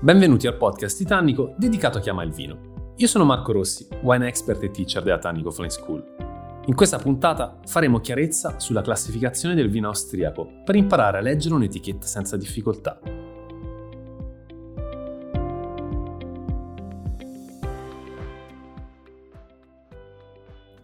Benvenuti 0.00 0.46
al 0.46 0.56
podcast 0.56 0.96
Titanico 0.96 1.54
dedicato 1.58 1.98
a 1.98 2.00
chi 2.00 2.08
ama 2.08 2.22
il 2.22 2.30
vino. 2.30 2.92
Io 2.98 3.08
sono 3.08 3.24
Marco 3.24 3.50
Rossi, 3.50 3.88
wine 4.02 4.28
expert 4.28 4.62
e 4.62 4.70
teacher 4.70 5.02
della 5.02 5.18
Tannico 5.18 5.50
Flying 5.50 5.72
School. 5.72 6.04
In 6.66 6.76
questa 6.76 6.98
puntata 6.98 7.58
faremo 7.64 7.98
chiarezza 7.98 8.60
sulla 8.60 8.80
classificazione 8.80 9.56
del 9.56 9.68
vino 9.68 9.88
austriaco 9.88 10.62
per 10.64 10.76
imparare 10.76 11.18
a 11.18 11.20
leggere 11.20 11.56
un'etichetta 11.56 12.06
senza 12.06 12.36
difficoltà. 12.36 13.00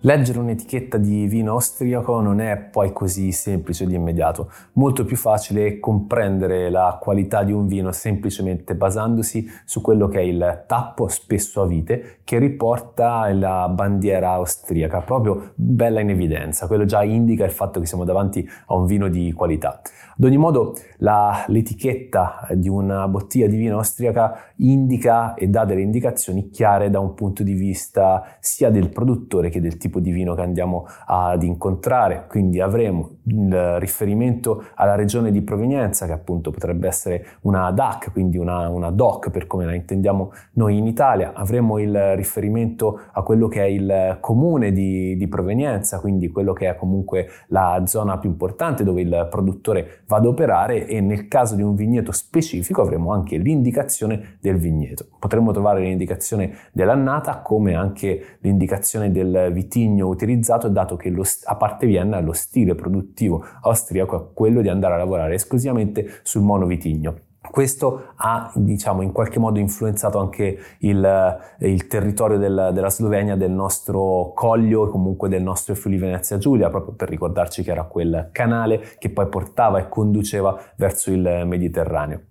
Leggere 0.07 0.39
un'etichetta 0.39 0.99
di 0.99 1.27
vino 1.27 1.53
austriaco 1.53 2.21
non 2.21 2.39
è 2.39 2.59
poi 2.59 2.93
così 2.93 3.33
semplice 3.33 3.87
di 3.87 3.95
immediato. 3.95 4.51
Molto 4.73 5.07
più 5.07 5.17
facile 5.17 5.81
comprendere 5.81 6.69
la 6.69 6.99
qualità 7.01 7.43
di 7.43 7.53
un 7.53 7.67
vino 7.67 7.91
semplicemente 7.91 8.75
basandosi 8.75 9.49
su 9.65 9.81
quello 9.81 10.07
che 10.07 10.19
è 10.19 10.23
il 10.23 10.65
tappo, 10.67 11.09
spesso 11.09 11.63
a 11.63 11.67
vite, 11.67 12.19
che 12.23 12.37
riporta 12.37 13.33
la 13.33 13.67
bandiera 13.71 14.33
austriaca, 14.33 15.01
proprio 15.01 15.53
bella 15.55 16.01
in 16.01 16.11
evidenza. 16.11 16.67
Quello 16.67 16.85
già 16.85 17.03
indica 17.03 17.47
il 17.47 17.51
fatto 17.51 17.81
che 17.81 17.87
siamo 17.87 18.05
davanti 18.05 18.47
a 18.67 18.75
un 18.75 18.85
vino 18.85 19.09
di 19.09 19.33
qualità. 19.33 19.81
Ad 20.17 20.25
ogni 20.25 20.37
modo, 20.37 20.77
la, 20.99 21.45
l'etichetta 21.49 22.47
di 22.53 22.69
una 22.69 23.09
bottiglia 23.09 23.49
di 23.49 23.57
vino 23.57 23.79
austriaca 23.79 24.53
indica 24.59 25.35
e 25.35 25.49
dà 25.49 25.65
delle 25.65 25.81
indicazioni 25.81 26.51
chiare 26.51 26.89
da 26.89 27.01
un 27.01 27.15
punto 27.15 27.43
di 27.43 27.55
vista 27.55 28.37
sia 28.39 28.71
del 28.71 28.91
produttore 28.91 29.49
che 29.49 29.61
del 29.61 29.77
tipo 29.77 29.94
di 30.01 30.11
vino 30.11 30.35
che 30.35 30.43
andiamo 30.43 30.87
ad 31.07 31.43
incontrare. 31.43 32.27
Quindi 32.29 32.61
avremo 32.61 33.19
il 33.25 33.79
riferimento 33.79 34.65
alla 34.75 34.95
regione 34.95 35.31
di 35.31 35.43
provenienza, 35.43 36.07
che 36.07 36.13
appunto 36.13 36.51
potrebbe 36.51 36.87
essere 36.87 37.27
una 37.43 37.71
DAC, 37.71 38.13
quindi 38.13 38.39
una, 38.39 38.69
una 38.69 38.91
DOC 38.91 39.31
per 39.31 39.47
come 39.47 39.65
la 39.65 39.75
intendiamo 39.75 40.33
noi 40.55 40.77
in 40.77 40.87
Italia. 40.87 41.33
Avremo 41.35 41.79
il 41.79 42.17
riferimento 42.17 43.01
a 43.13 43.23
quello 43.23 43.49
che 43.49 43.63
è 43.63 43.67
il 43.67 44.19
comune 44.21 44.73
di, 44.73 45.17
di 45.17 45.29
provenienza, 45.29 46.01
quindi 46.01 46.29
quello 46.29 46.53
che 46.53 46.69
è 46.69 46.77
comunque 46.77 47.29
la 47.49 47.83
zona 47.87 48.19
più 48.19 48.31
importante 48.31 48.85
dove 48.85 49.01
il 49.01 49.29
produttore 49.31 50.03
va 50.07 50.17
ad 50.17 50.27
operare 50.27 50.87
e 50.87 51.01
nel 51.01 51.29
caso 51.29 51.55
di 51.55 51.63
un 51.63 51.75
vigneto 51.75 52.13
specifico 52.13 52.83
avremo 52.83 53.13
anche 53.13 53.37
l'indicazione 53.37 54.39
del 54.41 54.57
vigneto. 54.57 55.07
Potremmo 55.19 55.53
trovare 55.53 55.81
l'indicazione 55.81 56.53
dell'annata 56.73 57.41
come 57.41 57.75
anche 57.75 58.39
l'indicazione 58.41 59.11
del 59.11 59.51
vitigno 59.53 59.84
utilizzato 59.87 60.69
dato 60.69 60.97
che 60.97 61.11
lo, 61.11 61.23
a 61.45 61.57
parte 61.57 61.87
Vienna 61.87 62.21
lo 62.21 62.33
stile 62.33 62.75
produttivo 62.75 63.45
austriaco 63.63 64.17
è 64.17 64.35
quello 64.35 64.61
di 64.61 64.69
andare 64.69 64.95
a 64.95 64.99
lavorare 64.99 65.35
esclusivamente 65.35 66.21
sul 66.23 66.43
monovitigno. 66.43 67.15
Questo 67.51 68.13
ha 68.17 68.51
diciamo, 68.55 69.03
in 69.03 69.13
qualche 69.13 69.39
modo 69.39 69.59
influenzato 69.59 70.19
anche 70.19 70.59
il, 70.79 71.39
il 71.59 71.87
territorio 71.87 72.39
del, 72.39 72.71
della 72.73 72.89
Slovenia, 72.89 73.37
del 73.37 73.51
nostro 73.51 74.33
Coglio 74.35 74.87
e 74.87 74.91
comunque 74.91 75.29
del 75.29 75.43
nostro 75.43 75.75
Friuli 75.75 75.99
Venezia 75.99 76.39
Giulia, 76.39 76.71
proprio 76.71 76.95
per 76.95 77.09
ricordarci 77.09 77.63
che 77.63 77.71
era 77.71 77.85
quel 77.85 78.31
canale 78.33 78.97
che 78.99 79.11
poi 79.11 79.29
portava 79.29 79.79
e 79.79 79.89
conduceva 79.89 80.59
verso 80.77 81.13
il 81.13 81.45
Mediterraneo. 81.47 82.23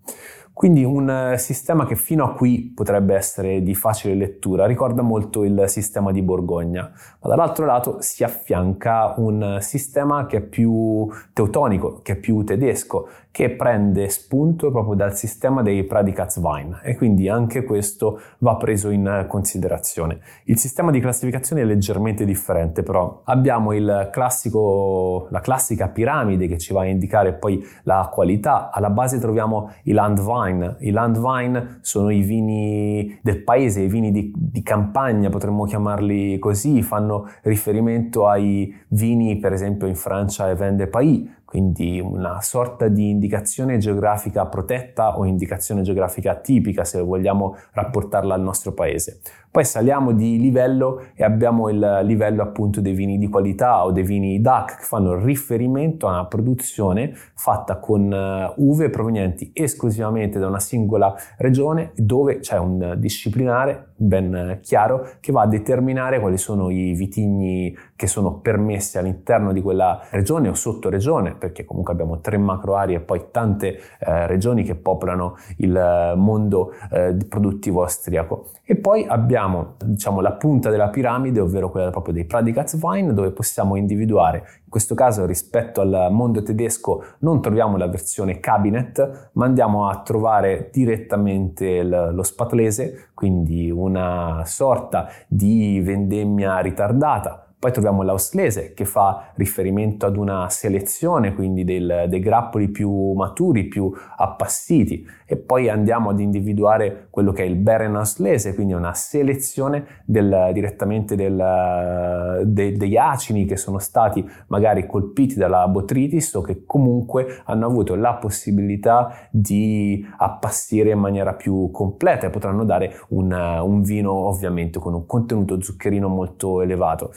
Quindi 0.54 0.84
un 0.84 1.10
eh, 1.10 1.38
sistema 1.40 1.86
che 1.88 1.96
fino 1.96 2.24
a 2.24 2.34
qui 2.36 2.72
potrebbe 2.76 3.16
essere 3.16 3.64
di 3.64 3.74
facile 3.74 4.14
lettura 4.14 4.68
ricorda 4.68 5.02
molto 5.02 5.44
il 5.44 5.64
sistema 5.66 6.12
di 6.12 6.22
Borgogna, 6.22 6.92
ma 7.22 7.28
dall'altro 7.28 7.66
lato 7.66 7.98
si 8.02 8.24
affianca 8.24 9.16
un 9.18 9.58
sistema 9.62 10.28
che 10.28 10.38
è 10.38 10.42
più 10.42 11.10
teutonico, 11.34 12.02
che 12.04 12.14
è 12.14 12.16
più 12.18 12.44
tedesco, 12.44 13.08
che 13.34 13.50
prende 13.50 14.10
spunto 14.10 14.70
proprio 14.70 14.94
dal 14.94 15.16
sistema 15.16 15.64
dei 15.64 15.86
Pradikatswein 15.86 16.82
e 16.84 16.96
quindi 16.96 17.28
anche 17.28 17.64
questo 17.64 18.22
va 18.38 18.56
preso 18.58 18.92
in 18.92 19.26
considerazione. 19.28 20.20
Il 20.44 20.60
sistema 20.60 20.92
di 20.92 21.00
classificazione 21.00 21.64
è 21.64 21.66
leggermente 21.66 22.26
differente, 22.26 22.84
però 22.84 23.22
abbiamo 23.24 23.72
classico, 24.12 25.28
la 25.32 25.40
classica 25.40 25.88
piramide 25.88 26.46
che 26.46 26.60
ci 26.60 26.74
va 26.74 26.82
a 26.82 26.86
indicare 26.86 27.34
poi 27.34 27.66
la 27.86 28.08
qualità. 28.14 28.70
Alla 28.70 28.92
base 28.92 29.18
troviamo 29.18 29.72
i 29.86 29.94
Landwein. 29.94 30.43
I 30.50 30.92
Landwein 30.92 31.80
sono 31.82 32.10
i 32.10 32.22
vini 32.22 33.20
del 33.22 33.44
paese, 33.44 33.82
i 33.82 33.88
vini 33.88 34.12
di, 34.12 34.32
di 34.36 34.62
campagna, 34.62 35.30
potremmo 35.30 35.66
chiamarli 35.66 36.40
così, 36.40 36.82
fanno 36.82 37.30
riferimento 37.44 38.28
ai 38.28 38.74
vini 38.90 39.38
per 39.38 39.54
esempio 39.54 39.88
in 39.88 39.96
Francia 39.96 40.50
e 40.50 40.56
Vende 40.56 40.88
Pays, 40.88 41.28
quindi 41.54 42.00
una 42.00 42.42
sorta 42.42 42.88
di 42.88 43.12
indicazione 43.12 43.78
geografica 43.78 44.48
protetta 44.48 45.20
o 45.20 45.26
indicazione 45.26 45.84
geografica 45.84 46.34
tipica 46.34 46.84
se 46.84 47.00
vogliamo 47.00 47.56
rapportarla 47.74 48.34
al 48.34 48.42
nostro 48.42 48.74
paese. 48.74 49.20
Poi 49.52 49.64
saliamo 49.64 50.14
di 50.14 50.40
livello 50.40 51.10
e 51.14 51.24
abbiamo 51.24 51.70
il 51.70 52.00
livello 52.06 52.42
appunto 52.42 52.82
dei 52.82 52.94
vini 52.94 53.20
di 53.20 53.30
qualità 53.30 53.86
o 53.86 53.92
dei 53.92 54.02
vini 54.02 54.42
DAC 54.42 54.78
che 54.78 54.84
fanno 54.84 55.14
riferimento 55.14 56.08
a 56.08 56.14
una 56.14 56.26
produzione 56.26 57.14
fatta 57.36 57.78
con 57.78 58.12
eh, 58.12 58.52
uve 58.58 58.90
provenienti 58.90 59.52
esclusivamente 59.54 60.40
da 60.40 60.48
una 60.48 60.60
singola 60.60 61.14
regione 61.38 61.92
dove 61.94 62.40
c'è 62.40 62.58
un 62.58 62.96
disciplinare 62.98 63.93
ben 63.96 64.60
chiaro 64.62 65.08
che 65.20 65.32
va 65.32 65.42
a 65.42 65.48
determinare 65.48 66.20
quali 66.20 66.38
sono 66.38 66.70
i 66.70 66.94
vitigni 66.94 67.76
che 67.96 68.08
sono 68.08 68.40
permessi 68.40 68.98
all'interno 68.98 69.54
di 69.54 69.62
quella 69.62 70.02
regione 70.10 70.50
o 70.50 70.54
sottoregione, 70.54 71.36
perché 71.36 71.66
comunque 71.66 71.94
abbiamo 71.94 72.20
tre 72.20 72.38
macro 72.38 72.76
aree 72.76 72.98
e 72.98 73.00
poi 73.00 73.26
tante 73.32 73.80
eh, 74.00 74.28
regioni 74.28 74.64
che 74.64 74.76
popolano 74.76 75.36
il 75.58 76.14
mondo 76.18 76.72
eh, 76.92 77.16
produttivo 77.28 77.82
austriaco. 77.82 78.50
E 78.66 78.76
poi 78.76 79.06
abbiamo 79.08 79.76
diciamo, 79.84 80.22
la 80.22 80.34
punta 80.34 80.70
della 80.70 80.90
piramide, 80.90 81.40
ovvero 81.40 81.70
quella 81.70 81.90
proprio 81.90 82.14
dei 82.14 82.26
Pradikatswein, 82.26 83.14
dove 83.14 83.32
possiamo 83.32 83.76
individuare, 83.76 84.38
in 84.64 84.70
questo 84.70 84.96
caso 84.96 85.26
rispetto 85.26 85.82
al 85.82 86.08
mondo 86.12 86.42
tedesco 86.42 87.04
non 87.20 87.42
troviamo 87.42 87.78
la 87.78 87.88
versione 87.88 88.40
cabinet, 88.40 89.30
ma 89.34 89.46
andiamo 89.46 89.88
a 89.88 90.02
trovare 90.02 90.70
direttamente 90.72 91.84
lo 91.84 92.24
spatlese, 92.24 93.10
quindi 93.24 93.72
una 93.72 94.44
sorta 94.44 95.08
di 95.30 95.80
vendemmia 95.80 96.60
ritardata 96.60 97.43
poi 97.64 97.72
troviamo 97.72 98.02
l'auslese 98.02 98.74
che 98.74 98.84
fa 98.84 99.32
riferimento 99.36 100.06
ad 100.06 100.18
una 100.18 100.50
selezione, 100.50 101.34
quindi 101.34 101.64
del, 101.64 102.08
dei 102.10 102.20
grappoli 102.20 102.68
più 102.68 103.14
maturi, 103.14 103.70
più 103.70 103.90
appassiti. 104.18 105.08
E 105.26 105.38
poi 105.38 105.70
andiamo 105.70 106.10
ad 106.10 106.20
individuare 106.20 107.08
quello 107.10 107.32
che 107.32 107.44
è 107.44 107.46
il 107.46 107.56
Beren 107.56 107.96
auslese, 107.96 108.54
quindi 108.54 108.74
una 108.74 108.94
selezione 108.94 110.02
del, 110.04 110.50
direttamente 110.52 111.16
del, 111.16 112.42
de, 112.48 112.76
degli 112.76 112.98
acini 112.98 113.46
che 113.46 113.56
sono 113.56 113.80
stati 113.80 114.30
magari 114.48 114.86
colpiti 114.86 115.36
dalla 115.36 115.66
botritis 115.70 116.34
o 116.34 116.42
che 116.42 116.66
comunque 116.66 117.44
hanno 117.46 117.66
avuto 117.66 117.96
la 117.96 118.16
possibilità 118.16 119.30
di 119.32 120.06
appassire 120.18 120.92
in 120.92 121.00
maniera 121.00 121.34
più 121.34 121.72
completa 121.72 122.28
e 122.28 122.30
potranno 122.30 122.66
dare 122.66 123.00
un, 123.12 123.32
un 123.32 123.82
vino 123.84 124.12
ovviamente 124.12 124.80
con 124.80 124.94
un 124.94 125.06
contenuto 125.06 125.62
zuccherino 125.62 126.10
molto 126.10 126.62
elevato. 126.62 127.14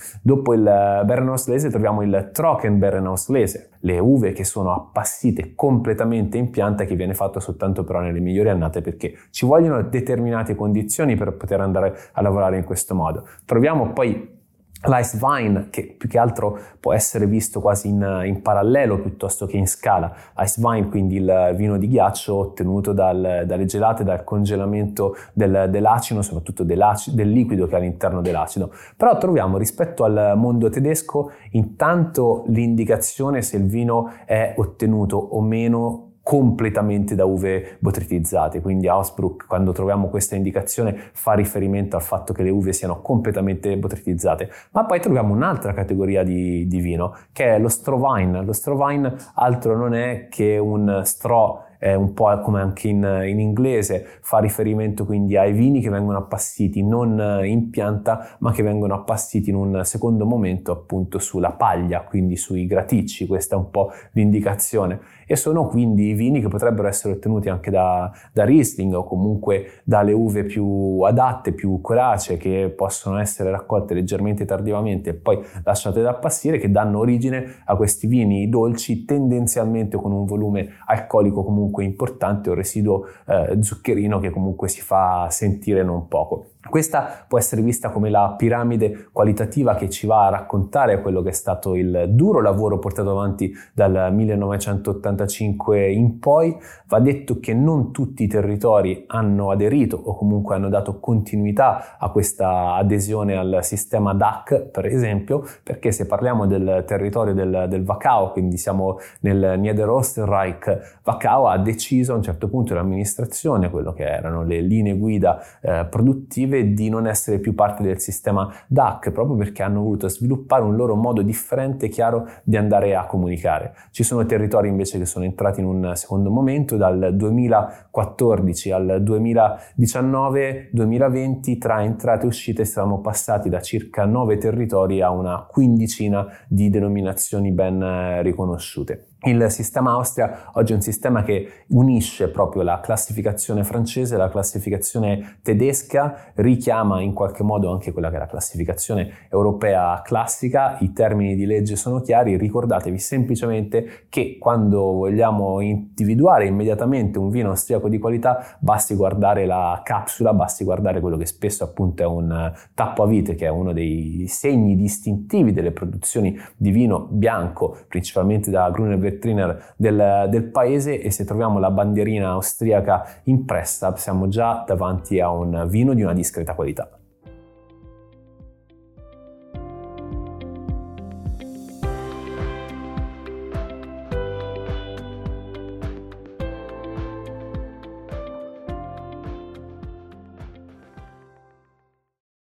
Il 0.53 1.03
Berenauslese 1.05 1.71
troviamo 1.71 2.03
il 2.03 2.31
Trocken 2.33 2.79
Berenauslese, 2.79 3.71
le 3.81 3.99
uve 3.99 4.33
che 4.33 4.45
sono 4.45 4.75
appassite 4.75 5.55
completamente 5.55 6.39
in 6.39 6.51
pianta 6.51 6.85
che 6.85 6.95
viene 6.95 7.15
fatto 7.15 7.41
soltanto 7.41 7.85
però 7.85 8.01
nelle 8.01 8.21
migliori 8.21 8.49
annate 8.49 8.81
perché 8.81 9.15
ci 9.31 9.47
vogliono 9.47 9.83
determinate 9.83 10.55
condizioni 10.55 11.17
per 11.17 11.35
poter 11.35 11.61
andare 11.61 11.97
a 12.13 12.23
lavorare 12.23 12.57
in 12.57 12.65
questo 12.65 12.95
modo. 12.95 13.27
Troviamo 13.45 13.93
poi 13.93 14.36
L'ice 14.85 15.19
Vine, 15.19 15.69
che 15.71 15.95
più 15.99 16.09
che 16.09 16.19
altro 16.19 16.59
può 16.79 16.93
essere 16.93 17.27
visto 17.27 17.61
quasi 17.61 17.89
in, 17.89 18.23
in, 18.25 18.43
parallelo 18.43 19.01
piuttosto 19.01 19.47
che 19.47 19.57
in 19.57 19.67
scala. 19.67 20.15
Ice 20.39 20.61
Vine, 20.61 20.89
quindi 20.89 21.17
il 21.17 21.55
vino 21.57 21.79
di 21.79 21.89
ghiaccio 21.89 22.35
ottenuto 22.35 22.93
dal, 22.93 23.45
dalle 23.47 23.65
gelate, 23.65 24.05
dal 24.05 24.23
congelamento 24.23 25.17
del, 25.33 25.67
dell'acido, 25.71 26.23
soprattutto 26.23 26.63
del 26.63 27.31
liquido 27.31 27.67
che 27.67 27.75
è 27.75 27.79
all'interno 27.79 28.21
dell'acido. 28.21 28.73
Però 28.97 29.17
troviamo 29.19 29.57
rispetto 29.57 30.05
al 30.05 30.35
mondo 30.37 30.69
tedesco 30.69 31.33
intanto 31.53 32.45
l'indicazione 32.49 33.43
se 33.43 33.57
il 33.57 33.67
vino 33.67 34.13
è 34.25 34.55
ottenuto 34.57 35.17
o 35.17 35.41
meno 35.41 36.06
completamente 36.27 37.15
da 37.15 37.25
uve 37.25 37.77
botritizzate, 37.79 38.61
quindi 38.61 38.89
Ausbruck 38.89 39.47
quando 39.47 39.71
troviamo 39.71 40.09
questa 40.09 40.35
indicazione 40.35 41.11
fa 41.13 41.35
riferimento 41.35 41.95
al 41.95 42.03
fatto 42.03 42.33
che 42.33 42.43
le 42.43 42.51
uve 42.51 42.73
siano 42.73 43.01
completamente 43.01 43.77
botritizzate, 43.77 44.51
ma 44.73 44.85
poi 44.87 44.99
troviamo 44.99 45.33
un'altra 45.33 45.73
categoria 45.73 46.25
di, 46.25 46.67
di 46.67 46.81
vino 46.81 47.17
che 47.31 47.55
è 47.55 47.59
lo 47.61 47.69
Strovine, 47.69 48.43
lo 48.43 48.53
Strovine 48.53 49.15
altro 49.35 49.77
non 49.77 49.95
è 49.95 50.27
che 50.29 50.59
un 50.59 51.03
straw 51.05 51.61
eh, 51.87 51.95
un 51.95 52.13
po' 52.15 52.37
come 52.41 52.61
anche 52.61 52.89
in, 52.89 53.23
in, 53.27 53.39
inglese, 53.39 54.05
fa 54.21 54.39
riferimento 54.39 55.05
quindi 55.05 55.37
ai 55.37 55.53
vini 55.53 55.81
che 55.81 55.89
vengono 55.89 56.19
appassiti 56.19 56.83
non 56.83 57.43
in 57.45 57.71
pianta 57.71 58.37
ma 58.41 58.51
che 58.51 58.65
vengono 58.65 58.95
appassiti 58.95 59.51
in 59.51 59.57
un 59.57 59.81
secondo 59.85 60.27
momento 60.27 60.73
appunto 60.73 61.21
sulla 61.21 61.53
paglia, 61.53 62.01
quindi 62.01 62.37
sui 62.37 62.67
graticci, 62.67 63.27
questa 63.29 63.55
è 63.55 63.59
un 63.59 63.71
po' 63.71 63.93
l'indicazione. 64.13 64.99
E 65.29 65.37
sono 65.37 65.67
quindi 65.67 66.13
vini 66.13 66.41
che 66.41 66.49
potrebbero 66.49 66.87
essere 66.89 67.15
ottenuti 67.15 67.49
anche 67.49 67.71
da, 67.71 68.13
da 68.33 68.45
Riesling 68.45 68.95
o 68.95 69.05
comunque 69.05 69.81
dalle 69.85 70.13
uve 70.13 70.45
più 70.45 71.01
adatte, 71.03 71.53
più 71.53 71.81
coracee 71.81 72.37
che 72.37 72.73
possono 72.75 73.19
essere 73.19 73.51
raccolte 73.51 73.95
leggermente 73.95 74.45
tardivamente 74.45 75.11
e 75.11 75.15
poi 75.15 75.41
lasciate 75.65 76.01
da 76.01 76.11
appassire 76.11 76.59
che 76.59 76.71
danno 76.71 76.99
origine 76.99 77.57
a 77.65 77.75
questi 77.77 78.07
vini 78.07 78.49
dolci 78.49 79.05
tendenzialmente 79.05 79.97
con 79.97 80.13
un 80.13 80.27
volume 80.27 80.75
alcolico 80.87 81.43
comunque 81.43 81.76
importante 81.85 82.51
o 82.51 82.55
residuo 82.55 83.07
eh, 83.27 83.59
zuccherino 83.61 84.19
che 84.19 84.31
comunque 84.31 84.69
si 84.69 84.81
fa 84.81 85.29
sentire 85.31 85.83
non 85.83 86.09
poco. 86.09 86.53
Questa 86.69 87.25
può 87.27 87.39
essere 87.39 87.63
vista 87.63 87.91
come 87.91 88.11
la 88.11 88.35
piramide 88.37 89.09
qualitativa 89.13 89.75
che 89.75 89.89
ci 89.89 90.07
va 90.07 90.27
a 90.27 90.31
raccontare 90.31 91.01
quello 91.01 91.23
che 91.23 91.31
è 91.31 91.33
stato 91.33 91.75
il 91.75 92.07
duro 92.11 92.41
lavoro 92.41 92.79
portato 92.79 93.11
avanti 93.11 93.53
dal 93.73 94.13
1985 94.13 95.91
in 95.91 96.19
poi. 96.19 96.57
Va 96.87 97.01
detto 97.01 97.39
che 97.41 97.55
non 97.55 97.93
tutti 97.93 98.25
i 98.25 98.27
territori 98.27 99.05
hanno 99.09 99.51
aderito 99.51 99.97
o 99.97 100.15
comunque 100.17 100.55
hanno 100.55 100.69
dato 100.69 100.99
continuità 101.01 101.97
a 101.99 102.11
questa 102.11 102.75
adesione 102.75 103.37
al 103.37 103.59
sistema 103.63 104.15
DAC, 104.15 104.71
per 104.71 104.87
esempio, 104.87 105.45
perché 105.63 105.93
se 105.93 106.07
parliamo 106.07 106.47
del 106.47 106.85
territorio 106.87 107.35
del, 107.35 107.67
del 107.69 107.85
Vacao, 107.85 108.33
quindi 108.33 108.57
siamo 108.57 108.99
nel 109.21 109.59
Niederösterreich, 109.59 111.01
Vacao 111.03 111.49
ha 111.49 111.59
deciso 111.59 112.13
a 112.13 112.17
un 112.17 112.23
certo 112.23 112.49
punto 112.49 112.75
l'amministrazione, 112.75 113.71
quello 113.71 113.93
che 113.93 114.05
erano 114.05 114.43
le 114.43 114.61
linee 114.61 114.97
guida 114.97 115.41
eh, 115.61 115.87
produttive, 115.89 116.56
decisive 116.57 116.73
di 116.73 116.89
non 116.89 117.07
essere 117.07 117.39
più 117.39 117.55
parte 117.55 117.83
del 117.83 118.01
sistema 118.01 118.51
DAC 118.67 119.11
proprio 119.11 119.37
perché 119.37 119.63
hanno 119.63 119.83
voluto 119.83 120.09
sviluppare 120.09 120.63
un 120.63 120.77
loro 120.77 120.95
modo 120.95 121.21
differente 121.23 121.87
e 121.87 121.89
chiaro 121.89 122.29
di 122.43 122.57
andare 122.57 122.95
a 122.95 123.07
comunicare. 123.07 123.75
Ci 123.91 124.05
sono 124.05 124.25
territori 124.25 124.69
invece 124.69 124.99
che 124.99 125.07
sono 125.07 125.25
entrati 125.25 125.61
in 125.61 125.67
un 125.67 125.93
secondo 125.95 126.31
momento 126.31 126.77
dal 126.77 127.15
2014 127.15 128.71
al 128.71 129.03
2019-2020 129.05 131.59
tra 131.59 131.83
entrate 131.83 132.25
e 132.25 132.29
uscite 132.29 132.65
siamo 132.65 133.01
passati 133.01 133.49
da 133.49 133.61
circa 133.61 134.05
9 134.05 134.39
territori 134.39 135.03
a 135.03 135.11
una 135.11 135.45
quindicina 135.49 136.27
di 136.49 136.71
denominazioni 136.71 137.53
ben 137.53 138.23
riconosciute. 138.23 139.09
Il 139.23 139.47
sistema 139.49 139.93
Austria 139.93 140.51
oggi 140.53 140.73
è 140.73 140.75
un 140.75 140.83
sistema 140.83 141.23
che 141.23 141.65
unisce 141.69 142.29
proprio 142.29 142.61
la 142.61 142.81
classificazione 142.81 143.65
francese 143.65 144.15
e 144.15 144.19
la 144.19 144.29
classificazione 144.29 145.39
tedesca, 145.43 146.33
richiama 146.35 147.01
in 147.01 147.15
qualche 147.15 147.43
modo 147.43 147.73
anche 147.73 147.93
quella 147.93 148.11
che 148.11 148.17
è 148.17 148.19
la 148.19 148.27
classificazione 148.27 149.27
europea 149.31 150.03
classica, 150.05 150.77
i 150.81 150.93
termini 150.93 151.35
di 151.35 151.47
legge 151.47 151.77
sono 151.77 152.03
chiari, 152.03 152.37
ricordatevi 152.37 152.99
semplicemente 152.99 154.05
che 154.11 154.37
quando 154.39 154.93
vogliamo 154.93 155.61
individuare 155.61 156.47
immediatamente 156.47 157.19
un 157.19 157.31
vino 157.31 157.49
austriaco 157.49 157.89
di 157.89 157.99
qualità 157.99 158.59
basti 158.59 158.95
guardare 158.95 159.47
la 159.47 159.81
capsula, 159.83 160.35
basti 160.35 160.63
guardare 160.63 161.01
quello 161.01 161.17
che 161.17 161.27
spesso 161.27 161.65
appunto 161.65 162.03
è 162.03 162.07
un 162.07 162.53
tappo 162.75 163.03
a 163.03 163.07
vite 163.07 163.35
che 163.35 163.47
è 163.47 163.51
uno 163.51 163.73
dei 163.73 164.27
segni 164.29 164.77
distintivi 164.77 165.55
delle 165.55 165.73
produzioni 165.73 166.39
di 166.55 166.71
vino 166.71 167.09
bianco, 167.11 167.79
principalmente 167.89 168.51
da 168.51 168.69
Gruner 168.71 169.05
vetriner 169.11 169.75
del, 169.77 170.27
del 170.29 170.45
paese 170.45 171.01
e 171.01 171.11
se 171.11 171.25
troviamo 171.25 171.59
la 171.59 171.71
bandierina 171.71 172.31
austriaca 172.31 173.07
impressa 173.25 173.95
siamo 173.97 174.29
già 174.29 174.65
davanti 174.67 175.21
a 175.21 175.31
un 175.31 175.67
vino 175.69 175.95
di 175.95 176.03
una 176.03 176.13
discreta 176.15 176.55
qualità. 176.55 176.89